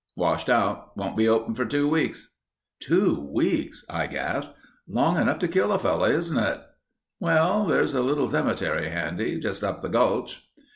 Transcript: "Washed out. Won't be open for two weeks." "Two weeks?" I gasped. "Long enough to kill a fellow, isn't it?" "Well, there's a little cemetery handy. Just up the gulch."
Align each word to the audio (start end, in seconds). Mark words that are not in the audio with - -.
"Washed 0.15 0.49
out. 0.49 0.97
Won't 0.97 1.15
be 1.15 1.29
open 1.29 1.53
for 1.53 1.63
two 1.63 1.87
weeks." 1.87 2.33
"Two 2.79 3.19
weeks?" 3.31 3.85
I 3.87 4.07
gasped. 4.07 4.51
"Long 4.87 5.19
enough 5.21 5.37
to 5.37 5.47
kill 5.47 5.71
a 5.71 5.77
fellow, 5.77 6.07
isn't 6.07 6.39
it?" 6.39 6.59
"Well, 7.19 7.67
there's 7.67 7.93
a 7.93 8.01
little 8.01 8.27
cemetery 8.27 8.89
handy. 8.89 9.39
Just 9.39 9.63
up 9.63 9.83
the 9.83 9.89
gulch." 9.89 10.41